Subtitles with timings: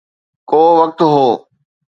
[0.49, 1.27] ڪو وقت هو.